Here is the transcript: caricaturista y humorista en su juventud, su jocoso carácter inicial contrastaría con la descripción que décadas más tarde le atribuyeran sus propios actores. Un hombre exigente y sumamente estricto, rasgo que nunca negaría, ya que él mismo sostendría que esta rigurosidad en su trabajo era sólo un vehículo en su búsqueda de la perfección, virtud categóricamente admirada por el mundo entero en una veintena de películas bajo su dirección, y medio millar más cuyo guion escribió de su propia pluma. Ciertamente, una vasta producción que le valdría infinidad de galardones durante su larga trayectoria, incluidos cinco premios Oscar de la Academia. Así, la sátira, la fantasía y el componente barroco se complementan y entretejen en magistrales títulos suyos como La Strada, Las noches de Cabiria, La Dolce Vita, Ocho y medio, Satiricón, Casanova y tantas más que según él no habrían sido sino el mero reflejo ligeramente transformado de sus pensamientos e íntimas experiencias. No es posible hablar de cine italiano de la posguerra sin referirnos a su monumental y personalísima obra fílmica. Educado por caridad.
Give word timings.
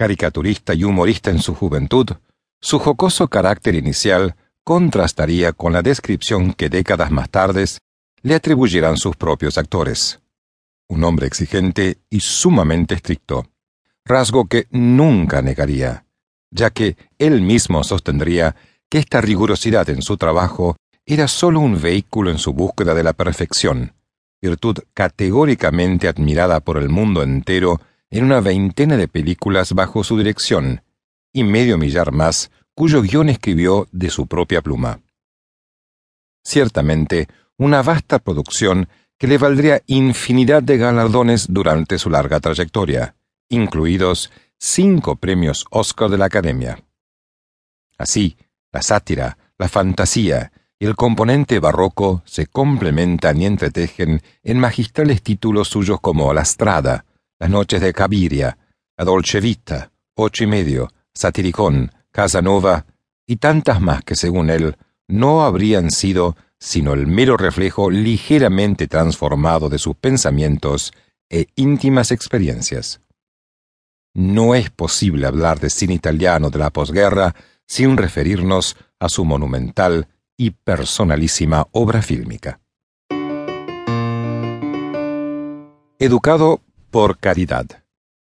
caricaturista 0.00 0.72
y 0.72 0.84
humorista 0.84 1.30
en 1.30 1.40
su 1.40 1.54
juventud, 1.54 2.06
su 2.58 2.78
jocoso 2.78 3.28
carácter 3.28 3.74
inicial 3.74 4.34
contrastaría 4.64 5.52
con 5.52 5.74
la 5.74 5.82
descripción 5.82 6.54
que 6.54 6.70
décadas 6.70 7.10
más 7.10 7.28
tarde 7.28 7.66
le 8.22 8.34
atribuyeran 8.34 8.96
sus 8.96 9.14
propios 9.16 9.58
actores. 9.58 10.20
Un 10.88 11.04
hombre 11.04 11.26
exigente 11.26 11.98
y 12.08 12.20
sumamente 12.20 12.94
estricto, 12.94 13.48
rasgo 14.06 14.46
que 14.46 14.68
nunca 14.70 15.42
negaría, 15.42 16.06
ya 16.50 16.70
que 16.70 16.96
él 17.18 17.42
mismo 17.42 17.84
sostendría 17.84 18.56
que 18.88 19.00
esta 19.00 19.20
rigurosidad 19.20 19.90
en 19.90 20.00
su 20.00 20.16
trabajo 20.16 20.76
era 21.04 21.28
sólo 21.28 21.60
un 21.60 21.78
vehículo 21.78 22.30
en 22.30 22.38
su 22.38 22.54
búsqueda 22.54 22.94
de 22.94 23.02
la 23.02 23.12
perfección, 23.12 23.92
virtud 24.40 24.78
categóricamente 24.94 26.08
admirada 26.08 26.60
por 26.60 26.78
el 26.78 26.88
mundo 26.88 27.22
entero 27.22 27.82
en 28.10 28.24
una 28.24 28.40
veintena 28.40 28.96
de 28.96 29.08
películas 29.08 29.72
bajo 29.72 30.04
su 30.04 30.18
dirección, 30.18 30.82
y 31.32 31.44
medio 31.44 31.78
millar 31.78 32.12
más 32.12 32.50
cuyo 32.74 33.02
guion 33.02 33.28
escribió 33.28 33.88
de 33.92 34.10
su 34.10 34.26
propia 34.26 34.62
pluma. 34.62 35.00
Ciertamente, 36.42 37.28
una 37.56 37.82
vasta 37.82 38.18
producción 38.18 38.88
que 39.18 39.26
le 39.26 39.38
valdría 39.38 39.82
infinidad 39.86 40.62
de 40.62 40.78
galardones 40.78 41.46
durante 41.50 41.98
su 41.98 42.08
larga 42.08 42.40
trayectoria, 42.40 43.14
incluidos 43.50 44.30
cinco 44.58 45.16
premios 45.16 45.66
Oscar 45.70 46.08
de 46.08 46.18
la 46.18 46.24
Academia. 46.24 46.82
Así, 47.98 48.36
la 48.72 48.80
sátira, 48.80 49.36
la 49.58 49.68
fantasía 49.68 50.52
y 50.78 50.86
el 50.86 50.96
componente 50.96 51.58
barroco 51.58 52.22
se 52.24 52.46
complementan 52.46 53.42
y 53.42 53.44
entretejen 53.44 54.22
en 54.42 54.58
magistrales 54.58 55.22
títulos 55.22 55.68
suyos 55.68 56.00
como 56.00 56.32
La 56.32 56.46
Strada, 56.46 57.04
Las 57.40 57.48
noches 57.48 57.80
de 57.80 57.94
Cabiria, 57.94 58.58
La 58.98 59.04
Dolce 59.06 59.40
Vita, 59.40 59.90
Ocho 60.14 60.44
y 60.44 60.46
medio, 60.46 60.92
Satiricón, 61.14 61.90
Casanova 62.12 62.84
y 63.26 63.36
tantas 63.36 63.80
más 63.80 64.04
que 64.04 64.14
según 64.14 64.50
él 64.50 64.76
no 65.08 65.42
habrían 65.42 65.90
sido 65.90 66.36
sino 66.58 66.92
el 66.92 67.06
mero 67.06 67.38
reflejo 67.38 67.90
ligeramente 67.90 68.86
transformado 68.88 69.70
de 69.70 69.78
sus 69.78 69.96
pensamientos 69.96 70.92
e 71.30 71.46
íntimas 71.56 72.10
experiencias. 72.10 73.00
No 74.12 74.54
es 74.54 74.68
posible 74.68 75.26
hablar 75.26 75.60
de 75.60 75.70
cine 75.70 75.94
italiano 75.94 76.50
de 76.50 76.58
la 76.58 76.68
posguerra 76.68 77.34
sin 77.66 77.96
referirnos 77.96 78.76
a 78.98 79.08
su 79.08 79.24
monumental 79.24 80.08
y 80.36 80.50
personalísima 80.50 81.66
obra 81.72 82.02
fílmica. 82.02 82.60
Educado 85.98 86.60
por 86.90 87.18
caridad. 87.18 87.79